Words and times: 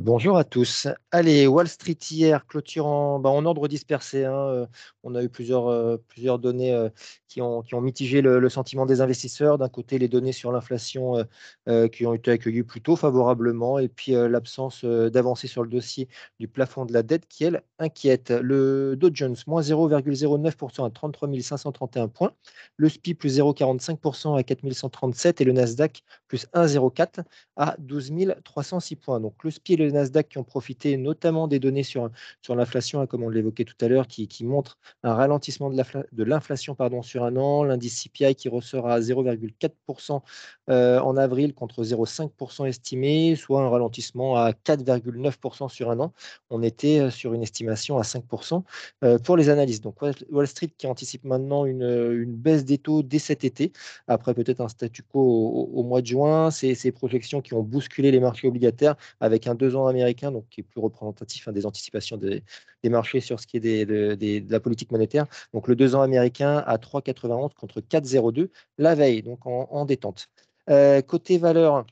Bonjour 0.00 0.36
à 0.36 0.42
tous. 0.42 0.88
Allez, 1.12 1.46
Wall 1.46 1.68
Street 1.68 1.96
hier, 2.10 2.44
clôturant 2.48 3.20
bah, 3.20 3.30
en 3.30 3.44
ordre 3.44 3.68
dispersé. 3.68 4.24
hein, 4.24 4.32
euh, 4.34 4.66
on 5.04 5.14
a 5.14 5.22
eu 5.22 5.28
plusieurs, 5.28 5.68
euh, 5.68 5.98
plusieurs 6.08 6.40
données 6.40 6.74
euh, 6.74 6.88
qui, 7.28 7.40
ont, 7.40 7.62
qui 7.62 7.76
ont 7.76 7.80
mitigé 7.80 8.20
le, 8.20 8.48
sentiment 8.48 8.86
des 8.86 9.00
investisseurs. 9.00 9.56
D'un 9.56 9.68
côté, 9.68 10.00
les 10.00 10.08
données 10.08 10.32
sur 10.32 10.50
l'inflation 10.50 11.24
qui 11.92 12.06
ont 12.06 12.14
été 12.14 12.32
accueillies 12.32 12.64
plutôt 12.64 12.96
favorablement, 12.96 13.78
et 13.78 13.88
puis 13.88 14.12
l'absence 14.12 14.84
d'avancée 14.84 15.46
sur 15.46 15.62
le 15.62 15.68
dossier 15.68 16.08
du 16.40 16.48
plafond 16.48 16.84
de 16.86 16.92
la 16.92 17.02
dette 17.02 17.26
qui, 17.28 17.44
elle, 17.44 17.62
inquiète. 17.78 18.30
Le 18.30 18.96
Dow 18.96 19.10
Jones, 19.12 19.36
moins 19.46 19.62
0,09% 19.62 20.86
à 20.86 20.90
33 20.90 21.28
531 21.40 22.08
points. 22.08 22.32
Le 22.76 22.88
SPI, 22.88 23.14
plus 23.14 23.38
0,45% 23.38 24.38
à 24.38 24.42
4 24.42 24.70
137. 24.72 25.40
Et 25.40 25.44
le 25.44 25.52
Nasdaq, 25.52 26.02
plus 26.28 26.46
1,04 26.52 27.24
à 27.56 27.76
12 27.78 28.12
306 28.44 28.96
points. 28.96 29.20
Donc 29.20 29.42
le 29.42 29.50
SPI 29.50 29.74
et 29.74 29.76
le 29.76 29.83
le 29.86 29.92
Nasdaq 29.92 30.28
qui 30.28 30.38
ont 30.38 30.44
profité 30.44 30.96
notamment 30.96 31.48
des 31.48 31.58
données 31.58 31.82
sur, 31.82 32.10
sur 32.42 32.54
l'inflation, 32.56 33.00
hein, 33.00 33.06
comme 33.06 33.22
on 33.22 33.28
l'évoquait 33.28 33.64
tout 33.64 33.76
à 33.80 33.88
l'heure, 33.88 34.06
qui, 34.06 34.28
qui 34.28 34.44
montrent 34.44 34.78
un 35.02 35.14
ralentissement 35.14 35.70
de 35.70 36.24
l'inflation 36.24 36.74
pardon, 36.74 37.02
sur 37.02 37.24
un 37.24 37.36
an. 37.36 37.64
L'indice 37.64 38.04
CPI 38.04 38.34
qui 38.34 38.48
ressort 38.48 38.88
à 38.88 39.00
0,4% 39.00 40.22
euh, 40.70 40.98
en 41.00 41.16
avril 41.16 41.54
contre 41.54 41.84
0,5% 41.84 42.66
estimé, 42.66 43.36
soit 43.36 43.62
un 43.62 43.68
ralentissement 43.68 44.36
à 44.36 44.52
4,9% 44.52 45.68
sur 45.68 45.90
un 45.90 46.00
an. 46.00 46.12
On 46.50 46.62
était 46.62 47.00
euh, 47.00 47.10
sur 47.10 47.34
une 47.34 47.42
estimation 47.42 47.98
à 47.98 48.02
5% 48.02 48.62
euh, 49.02 49.18
pour 49.18 49.36
les 49.36 49.48
analyses. 49.48 49.80
Donc 49.80 49.96
Wall 50.30 50.46
Street 50.46 50.70
qui 50.76 50.86
anticipe 50.86 51.24
maintenant 51.24 51.64
une, 51.64 51.82
une 51.82 52.34
baisse 52.34 52.64
des 52.64 52.78
taux 52.78 53.02
dès 53.02 53.18
cet 53.18 53.44
été, 53.44 53.72
après 54.08 54.34
peut-être 54.34 54.60
un 54.60 54.68
statu 54.68 55.02
quo 55.02 55.20
au, 55.72 55.82
mois 55.82 56.00
de 56.00 56.06
juin. 56.06 56.50
Ces, 56.50 56.92
projections 56.92 57.40
qui 57.40 57.54
ont 57.54 57.62
bousculé 57.62 58.10
les 58.10 58.20
marchés 58.20 58.46
obligataires 58.46 58.94
avec 59.20 59.46
un 59.46 59.54
2 59.54 59.73
américain, 59.86 60.32
donc 60.32 60.48
qui 60.48 60.60
est 60.60 60.64
plus 60.64 60.80
représentatif 60.80 61.48
hein, 61.48 61.52
des 61.52 61.66
anticipations 61.66 62.16
des, 62.16 62.42
marchés 62.84 63.20
sur 63.20 63.40
ce 63.40 63.46
qui 63.46 63.56
est 63.56 63.60
des, 63.60 63.86
de, 63.86 64.52
la 64.52 64.60
politique 64.60 64.90
monétaire. 64.92 65.26
Donc 65.52 65.68
le 65.68 65.76
2 65.76 65.94
ans 65.94 66.02
américain 66.02 66.58
à 66.66 66.76
3,91 66.76 67.54
contre 67.54 67.80
4,02 67.80 68.50
la 68.78 68.94
veille, 68.94 69.22
donc 69.22 69.46
en, 69.46 69.84
détente. 69.84 70.28
Euh, 70.70 71.02
côté 71.02 71.38
valeur, 71.38 71.84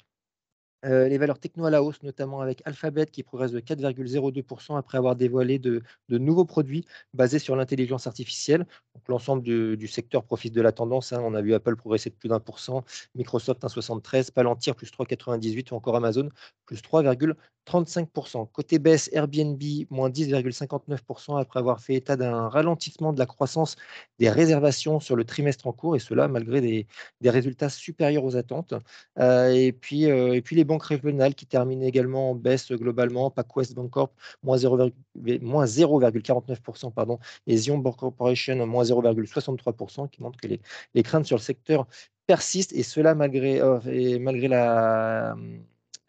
euh, 0.84 1.06
les 1.08 1.16
valeurs 1.16 1.38
techno 1.38 1.64
à 1.64 1.70
la 1.70 1.82
hausse, 1.82 2.02
notamment 2.02 2.40
avec 2.40 2.60
Alphabet 2.64 3.06
qui 3.06 3.22
progresse 3.22 3.52
de 3.52 3.60
4,02% 3.60 4.76
après 4.76 4.98
avoir 4.98 5.14
dévoilé 5.14 5.60
de, 5.60 5.82
nouveaux 6.08 6.44
produits 6.44 6.84
basés 7.14 7.38
sur 7.38 7.54
l'intelligence 7.54 8.08
artificielle. 8.08 8.66
donc 8.94 9.08
L'ensemble 9.08 9.42
du, 9.42 9.88
secteur 9.88 10.24
profite 10.24 10.52
de 10.52 10.60
la 10.60 10.72
tendance. 10.72 11.12
Hein. 11.12 11.22
On 11.24 11.34
a 11.34 11.42
vu 11.42 11.54
Apple 11.54 11.76
progresser 11.76 12.10
de 12.10 12.16
plus 12.16 12.28
d'un 12.28 12.40
pour 12.40 12.58
cent, 12.58 12.84
Microsoft 13.14 13.62
1,73, 13.62 14.32
Palantir 14.32 14.74
plus 14.74 14.90
3,98 14.90 15.72
ou 15.72 15.76
encore 15.76 15.94
Amazon 15.94 16.28
plus 16.66 16.80
3,22%. 16.82 17.34
3,35%. 17.66 18.48
Côté 18.52 18.78
baisse, 18.78 19.08
Airbnb 19.12 19.62
moins 19.90 20.10
10,59% 20.10 21.40
après 21.40 21.60
avoir 21.60 21.80
fait 21.80 21.94
état 21.94 22.16
d'un 22.16 22.48
ralentissement 22.48 23.12
de 23.12 23.18
la 23.18 23.26
croissance 23.26 23.76
des 24.18 24.30
réservations 24.30 25.00
sur 25.00 25.16
le 25.16 25.24
trimestre 25.24 25.66
en 25.66 25.72
cours 25.72 25.96
et 25.96 25.98
cela 25.98 26.28
malgré 26.28 26.60
des, 26.60 26.86
résultats 27.30 27.68
supérieurs 27.68 28.24
aux 28.24 28.36
attentes. 28.36 28.74
Euh, 29.18 29.50
et, 29.52 29.72
puis, 29.72 30.10
euh, 30.10 30.34
et 30.34 30.42
puis 30.42 30.56
les 30.56 30.64
banques 30.64 30.84
régionales 30.84 31.34
qui 31.34 31.46
terminent 31.46 31.84
également 31.84 32.30
en 32.32 32.34
baisse 32.34 32.72
globalement. 32.72 33.30
PacWest 33.30 33.74
Bancorp, 33.74 34.12
moins 34.42 34.56
0,49%, 34.56 36.92
pardon, 36.92 37.18
et 37.46 37.56
Zion 37.56 37.78
Bank 37.78 37.96
Corporation, 37.96 38.66
moins 38.66 38.84
0,63%, 38.84 40.08
qui 40.08 40.22
montre 40.22 40.38
que 40.40 40.48
les, 40.48 40.60
craintes 41.02 41.26
sur 41.26 41.36
le 41.36 41.42
secteur 41.42 41.86
persistent, 42.26 42.72
et 42.72 42.82
cela 42.82 43.14
malgré, 43.14 43.60
euh, 43.60 44.18
malgré 44.20 44.48
la, 44.48 45.36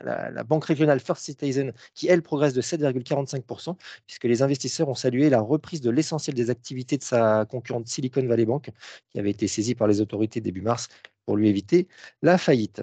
la, 0.03 0.43
banque 0.43 0.65
régionale 0.65 0.99
First 0.99 1.23
Citizen, 1.23 1.73
qui, 1.93 2.07
elle, 2.07 2.21
progresse 2.21 2.53
de 2.53 2.61
7,45%, 2.61 3.75
puisque 4.05 4.23
les 4.25 4.41
investisseurs 4.41 4.89
ont 4.89 4.95
salué 4.95 5.29
la 5.29 5.41
reprise 5.41 5.81
de 5.81 5.89
l'essentiel 5.89 6.35
des 6.35 6.49
activités 6.49 6.97
de 6.97 7.03
sa 7.03 7.45
concurrente 7.45 7.87
Silicon 7.87 8.25
Valley 8.25 8.45
Bank, 8.45 8.69
qui 9.09 9.19
avait 9.19 9.31
été 9.31 9.47
saisie 9.47 9.75
par 9.75 9.87
les 9.87 10.01
autorités 10.01 10.41
début 10.41 10.61
mars 10.61 10.89
pour 11.25 11.37
lui 11.37 11.49
éviter 11.49 11.87
la 12.21 12.37
faillite. 12.37 12.81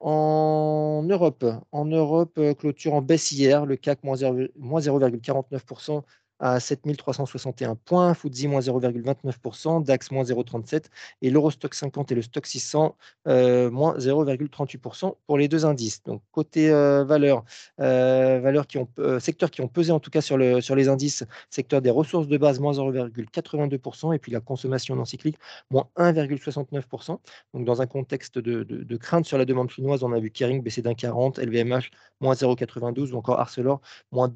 En 0.00 1.02
Europe, 1.06 1.44
en 1.72 1.84
Europe, 1.84 2.38
euh, 2.38 2.54
clôture 2.54 2.94
en 2.94 3.02
baisse 3.02 3.32
hier, 3.32 3.66
le 3.66 3.76
CAC 3.76 4.02
moins 4.02 4.16
0,49% 4.16 6.02
à 6.40 6.58
7361 6.58 7.76
points, 7.76 8.14
FTSE 8.14 8.46
moins 8.46 8.60
0,29%, 8.60 9.84
DAX 9.84 10.10
moins 10.10 10.24
0,37% 10.24 10.84
et 11.22 11.30
l'Eurostock 11.30 11.74
50 11.74 12.10
et 12.12 12.14
le 12.14 12.22
Stock 12.22 12.46
600 12.46 12.96
euh, 13.28 13.70
moins 13.70 13.96
0,38% 13.98 15.14
pour 15.26 15.38
les 15.38 15.48
deux 15.48 15.66
indices. 15.66 16.02
Donc 16.02 16.22
côté 16.32 16.70
euh, 16.70 17.04
valeur, 17.04 17.44
euh, 17.80 18.40
valeurs 18.40 18.66
qui 18.66 18.78
ont, 18.78 18.88
secteurs 19.18 19.50
qui 19.50 19.60
ont 19.60 19.68
pesé 19.68 19.92
en 19.92 20.00
tout 20.00 20.10
cas 20.10 20.22
sur, 20.22 20.38
le, 20.38 20.60
sur 20.60 20.74
les 20.74 20.88
indices, 20.88 21.24
secteur 21.50 21.82
des 21.82 21.90
ressources 21.90 22.26
de 22.26 22.38
base 22.38 22.58
moins 22.58 22.72
0,82% 22.72 24.14
et 24.14 24.18
puis 24.18 24.32
la 24.32 24.40
consommation 24.40 24.96
non 24.96 25.04
cyclique 25.04 25.36
moins 25.70 25.88
1,69%. 25.96 27.18
Donc 27.54 27.64
dans 27.64 27.82
un 27.82 27.86
contexte 27.86 28.38
de, 28.38 28.96
crainte 28.96 29.26
sur 29.26 29.38
la 29.38 29.44
demande 29.44 29.70
chinoise, 29.70 30.02
on 30.02 30.12
a 30.12 30.18
vu 30.18 30.30
Kering 30.30 30.62
baisser 30.62 30.82
d'un 30.82 30.94
40, 30.94 31.38
LVMH 31.38 31.90
moins 32.20 32.34
0,92 32.34 33.12
ou 33.12 33.16
encore 33.16 33.40
Arcelor 33.40 33.80
moins 34.12 34.28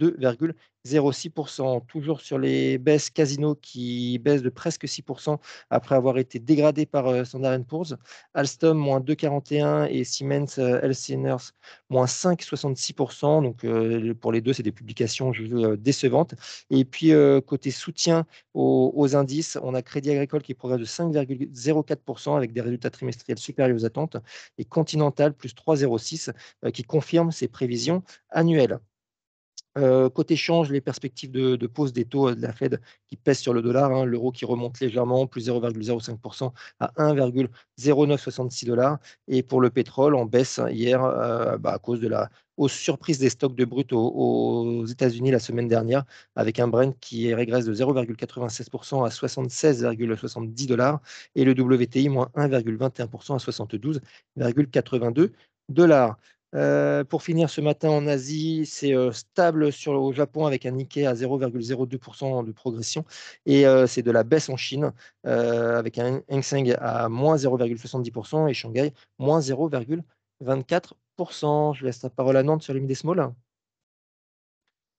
2,06% 0.86 1.86
toujours 1.86 2.20
sur 2.20 2.38
les 2.38 2.78
baisses 2.78 3.10
Casino 3.10 3.54
qui 3.54 4.18
baissent 4.18 4.42
de 4.42 4.50
presque 4.50 4.84
6% 4.84 5.38
après 5.70 5.94
avoir 5.94 6.18
été 6.18 6.38
dégradé 6.38 6.86
par 6.86 7.06
euh, 7.08 7.24
Standard 7.24 7.58
Poor's. 7.64 7.94
Alstom, 8.34 8.76
moins 8.76 9.00
2,41 9.00 9.88
et 9.90 10.04
Siemens 10.04 10.58
euh, 10.58 10.80
LCNers, 10.82 11.52
moins 11.88 12.04
5,66%. 12.04 13.42
Donc 13.42 13.64
euh, 13.64 14.14
pour 14.14 14.32
les 14.32 14.40
deux, 14.40 14.52
c'est 14.52 14.62
des 14.62 14.72
publications 14.72 15.32
décevantes. 15.78 16.34
Et 16.70 16.84
puis 16.84 17.12
côté 17.46 17.70
soutien 17.70 18.26
aux, 18.54 18.92
aux, 18.94 19.16
indices, 19.16 19.58
on 19.62 19.74
a 19.74 19.82
Crédit 19.82 20.10
Agricole 20.10 20.42
qui 20.42 20.54
progresse 20.54 20.80
de 20.80 20.84
5,04% 20.84 22.36
avec 22.36 22.52
des 22.52 22.60
résultats 22.60 22.90
trimestriels 22.90 23.38
supérieurs 23.38 23.76
aux 23.76 23.84
attentes 23.84 24.16
et 24.58 24.64
Continental 24.64 25.32
plus 25.34 25.54
3,06% 25.54 26.32
qui 26.72 26.82
confirme 26.82 27.30
ses 27.32 27.48
prévisions 27.48 28.02
annuelles. 28.30 28.78
Côté 30.14 30.36
change, 30.36 30.70
les 30.70 30.80
perspectives 30.80 31.32
de, 31.32 31.66
pause 31.66 31.92
des 31.92 32.04
taux 32.04 32.32
de 32.34 32.40
la 32.40 32.52
Fed 32.52 32.80
qui 33.08 33.16
pèsent 33.16 33.40
sur 33.40 33.52
le 33.52 33.60
dollar, 33.62 33.90
hein, 33.90 34.04
l'euro 34.04 34.30
qui 34.30 34.44
remonte 34.44 34.78
légèrement, 34.80 35.26
plus 35.26 35.48
0,05% 35.48 36.52
à 36.80 36.92
1,0966 36.96 38.66
dollars. 38.66 38.98
Et 39.26 39.42
pour 39.42 39.60
le 39.60 39.70
pétrole, 39.70 40.14
en 40.14 40.26
baisse 40.26 40.60
hier 40.70 41.02
euh, 41.02 41.58
bah, 41.58 41.72
à 41.72 41.78
cause 41.78 42.00
de 42.00 42.08
la 42.08 42.30
hausse 42.56 42.72
surprise 42.72 43.18
des 43.18 43.30
stocks 43.30 43.56
de 43.56 43.64
brut 43.64 43.92
aux, 43.92 43.98
aux 43.98 44.86
États-Unis 44.86 45.30
la 45.30 45.38
semaine 45.40 45.68
dernière, 45.68 46.04
avec 46.36 46.60
un 46.60 46.68
Brent 46.68 46.94
qui 47.00 47.34
régresse 47.34 47.64
de 47.64 47.74
0,96% 47.74 49.04
à 49.04 49.08
76,70 49.08 50.66
dollars 50.66 51.00
et 51.34 51.44
le 51.44 51.52
WTI 51.52 52.08
moins 52.08 52.30
1,21% 52.36 53.34
à 53.34 53.38
72,82 53.38 55.32
dollars. 55.68 56.16
Euh, 56.54 57.04
pour 57.04 57.22
finir 57.22 57.50
ce 57.50 57.60
matin 57.60 57.90
en 57.90 58.06
Asie, 58.06 58.64
c'est 58.66 58.94
euh, 58.94 59.12
stable 59.12 59.72
sur, 59.72 59.92
au 59.92 60.12
Japon 60.12 60.46
avec 60.46 60.64
un 60.66 60.70
Nikkei 60.72 61.06
à 61.06 61.14
0,02% 61.14 62.44
de 62.44 62.52
progression 62.52 63.04
et 63.44 63.66
euh, 63.66 63.86
c'est 63.88 64.02
de 64.02 64.10
la 64.12 64.22
baisse 64.22 64.48
en 64.48 64.56
Chine 64.56 64.92
avec 65.24 65.98
un 65.98 66.22
Hang 66.30 66.42
Seng 66.42 66.74
à 66.80 67.08
moins 67.08 67.36
0,70% 67.36 68.48
et 68.48 68.54
Shanghai 68.54 68.92
moins 69.18 69.40
0,24%. 69.40 71.74
Je 71.74 71.84
laisse 71.84 72.02
la 72.02 72.10
parole 72.10 72.36
à 72.36 72.42
Nantes 72.42 72.62
sur 72.62 72.74
les 72.74 72.94
small. 72.94 73.32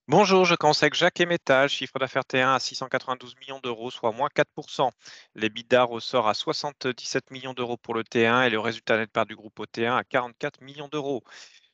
Bonjour, 0.07 0.45
je 0.45 0.53
conseille 0.53 0.91
Jacques 0.93 1.19
Métal, 1.21 1.67
chiffre 1.67 1.97
d'affaires 1.97 2.21
T1 2.21 2.53
à 2.53 2.59
692 2.59 3.35
millions 3.37 3.59
d'euros, 3.59 3.89
soit 3.89 4.11
moins 4.11 4.29
4%. 4.29 4.91
L'EBITDA 5.33 5.83
ressort 5.83 6.27
à 6.27 6.35
77 6.35 7.31
millions 7.31 7.53
d'euros 7.53 7.77
pour 7.77 7.95
le 7.95 8.03
T1 8.03 8.45
et 8.45 8.51
le 8.51 8.59
résultat 8.59 8.97
net 8.97 9.11
part 9.11 9.25
du 9.25 9.35
groupe 9.35 9.59
au 9.59 9.65
T1 9.65 9.97
à 9.97 10.03
44 10.03 10.61
millions 10.61 10.89
d'euros. 10.89 11.23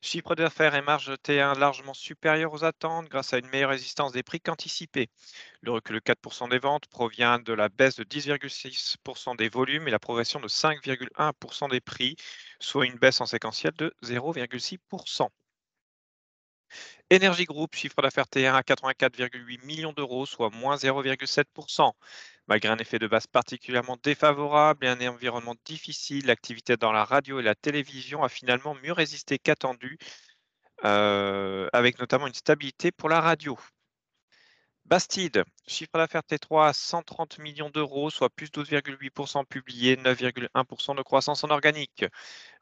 Chiffre 0.00 0.34
d'affaires 0.34 0.74
et 0.74 0.80
marge 0.80 1.10
T1 1.10 1.58
largement 1.58 1.92
supérieurs 1.92 2.54
aux 2.54 2.64
attentes 2.64 3.10
grâce 3.10 3.34
à 3.34 3.38
une 3.38 3.48
meilleure 3.48 3.68
résistance 3.68 4.12
des 4.12 4.22
prix 4.22 4.40
qu'anticipé. 4.40 5.10
Le 5.60 5.72
recul 5.72 5.96
de 5.96 6.00
4% 6.00 6.48
des 6.48 6.58
ventes 6.58 6.86
provient 6.86 7.38
de 7.38 7.52
la 7.52 7.68
baisse 7.68 7.96
de 7.96 8.04
10,6% 8.04 9.36
des 9.36 9.50
volumes 9.50 9.88
et 9.88 9.90
la 9.90 9.98
progression 9.98 10.40
de 10.40 10.48
5,1% 10.48 11.68
des 11.68 11.82
prix, 11.82 12.16
soit 12.60 12.86
une 12.86 12.96
baisse 12.96 13.20
en 13.20 13.26
séquentiel 13.26 13.74
de 13.76 13.94
0,6%. 14.02 15.28
Énergie 17.10 17.44
Group, 17.44 17.74
chiffre 17.74 18.00
d'affaires 18.02 18.26
T1 18.26 18.54
à 18.54 18.62
84,8 18.62 19.64
millions 19.64 19.92
d'euros, 19.92 20.26
soit 20.26 20.50
moins 20.50 20.76
0,7%. 20.76 21.92
Malgré 22.48 22.70
un 22.70 22.78
effet 22.78 22.98
de 22.98 23.06
base 23.06 23.26
particulièrement 23.26 23.96
défavorable 24.02 24.86
et 24.86 24.88
un 24.88 25.00
environnement 25.08 25.54
difficile, 25.64 26.26
l'activité 26.26 26.76
dans 26.76 26.92
la 26.92 27.04
radio 27.04 27.40
et 27.40 27.42
la 27.42 27.54
télévision 27.54 28.22
a 28.24 28.28
finalement 28.28 28.74
mieux 28.82 28.92
résisté 28.92 29.38
qu'attendu, 29.38 29.98
euh, 30.84 31.68
avec 31.72 31.98
notamment 31.98 32.26
une 32.26 32.34
stabilité 32.34 32.90
pour 32.92 33.08
la 33.08 33.20
radio. 33.20 33.58
Bastide, 34.84 35.44
chiffre 35.66 35.96
d'affaires 35.96 36.22
T3 36.22 36.68
à 36.68 36.72
130 36.72 37.38
millions 37.38 37.70
d'euros, 37.70 38.10
soit 38.10 38.28
plus 38.28 38.50
12,8% 38.50 39.44
publié, 39.46 39.96
9,1% 39.96 40.96
de 40.96 41.02
croissance 41.02 41.44
en 41.44 41.50
organique. 41.50 42.04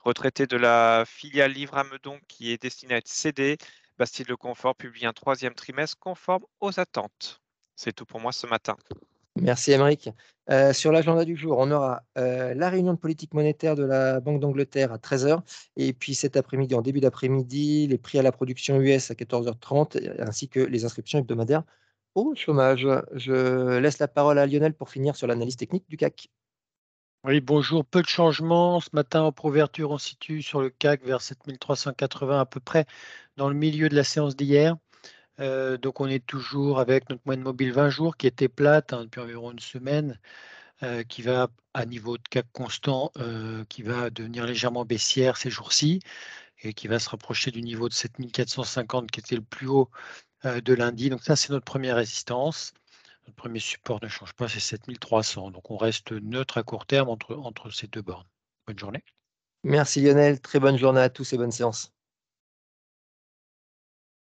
Retraité 0.00 0.46
de 0.46 0.56
la 0.56 1.04
filiale 1.06 1.52
Livre 1.52 1.76
à 1.76 1.84
Meudon 1.84 2.20
qui 2.28 2.52
est 2.52 2.62
destinée 2.62 2.94
à 2.94 2.98
être 2.98 3.08
cédée, 3.08 3.56
Bastille 4.00 4.24
Le 4.26 4.36
Confort 4.38 4.74
publie 4.74 5.04
un 5.04 5.12
troisième 5.12 5.52
trimestre 5.52 5.98
conforme 6.00 6.44
aux 6.60 6.80
attentes. 6.80 7.42
C'est 7.76 7.92
tout 7.92 8.06
pour 8.06 8.18
moi 8.18 8.32
ce 8.32 8.46
matin. 8.46 8.74
Merci 9.36 9.72
Émeric. 9.72 10.08
Euh, 10.48 10.72
sur 10.72 10.90
l'agenda 10.90 11.26
du 11.26 11.36
jour, 11.36 11.58
on 11.58 11.70
aura 11.70 12.02
euh, 12.16 12.54
la 12.54 12.70
réunion 12.70 12.94
de 12.94 12.98
politique 12.98 13.34
monétaire 13.34 13.76
de 13.76 13.84
la 13.84 14.20
Banque 14.20 14.40
d'Angleterre 14.40 14.90
à 14.90 14.96
13h 14.96 15.42
et 15.76 15.92
puis 15.92 16.14
cet 16.14 16.38
après-midi, 16.38 16.74
en 16.74 16.80
début 16.80 17.00
d'après-midi, 17.00 17.88
les 17.88 17.98
prix 17.98 18.18
à 18.18 18.22
la 18.22 18.32
production 18.32 18.80
US 18.80 19.10
à 19.10 19.14
14h30 19.14 20.18
ainsi 20.18 20.48
que 20.48 20.60
les 20.60 20.86
inscriptions 20.86 21.18
hebdomadaires 21.18 21.64
au 22.14 22.34
chômage. 22.34 22.88
Je 23.12 23.76
laisse 23.80 23.98
la 23.98 24.08
parole 24.08 24.38
à 24.38 24.46
Lionel 24.46 24.72
pour 24.72 24.88
finir 24.88 25.14
sur 25.14 25.26
l'analyse 25.26 25.58
technique 25.58 25.84
du 25.90 25.98
CAC. 25.98 26.30
Oui, 27.24 27.40
bonjour. 27.40 27.84
Peu 27.84 28.00
de 28.02 28.06
changements. 28.06 28.80
Ce 28.80 28.88
matin, 28.94 29.22
en 29.22 29.32
couverture, 29.32 29.90
on 29.90 29.98
situe 29.98 30.42
sur 30.42 30.60
le 30.60 30.70
CAC 30.70 31.02
vers 31.04 31.20
7380 31.20 32.40
à 32.40 32.46
peu 32.46 32.60
près 32.60 32.86
dans 33.36 33.48
le 33.48 33.54
milieu 33.54 33.88
de 33.90 33.94
la 33.96 34.04
séance 34.04 34.36
d'hier. 34.36 34.76
Euh, 35.40 35.76
donc 35.78 36.00
on 36.00 36.06
est 36.08 36.24
toujours 36.26 36.80
avec 36.80 37.08
notre 37.10 37.22
moyenne 37.26 37.44
mobile 37.44 37.72
20 37.72 37.90
jours 37.90 38.16
qui 38.16 38.26
était 38.26 38.48
plate 38.48 38.92
hein, 38.92 39.04
depuis 39.04 39.20
environ 39.20 39.52
une 39.52 39.58
semaine, 39.60 40.18
euh, 40.82 41.04
qui 41.04 41.22
va 41.22 41.48
à 41.74 41.86
niveau 41.86 42.18
de 42.18 42.22
CAC 42.30 42.46
constant, 42.52 43.12
euh, 43.18 43.64
qui 43.68 43.82
va 43.82 44.10
devenir 44.10 44.46
légèrement 44.46 44.84
baissière 44.84 45.36
ces 45.36 45.50
jours-ci 45.50 46.00
et 46.62 46.74
qui 46.74 46.88
va 46.88 46.98
se 46.98 47.10
rapprocher 47.10 47.50
du 47.50 47.62
niveau 47.62 47.88
de 47.88 47.94
7450 47.94 49.10
qui 49.10 49.20
était 49.20 49.36
le 49.36 49.42
plus 49.42 49.68
haut 49.68 49.90
de 50.44 50.74
lundi. 50.74 51.10
Donc 51.10 51.22
ça, 51.24 51.36
c'est 51.36 51.50
notre 51.50 51.64
première 51.66 51.96
résistance. 51.96 52.74
Premier 53.30 53.60
support 53.60 54.00
ne 54.02 54.08
change 54.08 54.32
pas, 54.34 54.48
c'est 54.48 54.60
7300. 54.60 55.50
Donc 55.50 55.70
on 55.70 55.76
reste 55.76 56.12
neutre 56.12 56.58
à 56.58 56.62
court 56.62 56.86
terme 56.86 57.08
entre, 57.08 57.36
entre 57.36 57.70
ces 57.70 57.86
deux 57.86 58.02
bornes. 58.02 58.28
Bonne 58.66 58.78
journée. 58.78 59.04
Merci 59.62 60.00
Lionel, 60.00 60.40
très 60.40 60.58
bonne 60.58 60.78
journée 60.78 61.00
à 61.00 61.10
tous 61.10 61.32
et 61.32 61.36
bonne 61.36 61.50
séance. 61.50 61.92